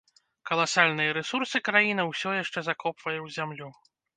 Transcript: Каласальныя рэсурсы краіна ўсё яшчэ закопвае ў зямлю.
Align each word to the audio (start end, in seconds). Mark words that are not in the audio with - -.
Каласальныя 0.51 1.11
рэсурсы 1.17 1.61
краіна 1.67 2.07
ўсё 2.11 2.29
яшчэ 2.43 2.59
закопвае 2.71 3.17
ў 3.25 3.27
зямлю. 3.37 3.69